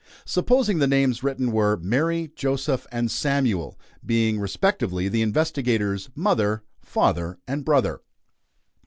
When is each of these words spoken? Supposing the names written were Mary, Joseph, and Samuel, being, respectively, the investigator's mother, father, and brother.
Supposing 0.25 0.79
the 0.79 0.87
names 0.87 1.21
written 1.21 1.51
were 1.51 1.77
Mary, 1.77 2.31
Joseph, 2.35 2.87
and 2.91 3.11
Samuel, 3.11 3.77
being, 4.03 4.39
respectively, 4.39 5.07
the 5.07 5.21
investigator's 5.21 6.09
mother, 6.15 6.63
father, 6.79 7.37
and 7.47 7.63
brother. 7.63 8.01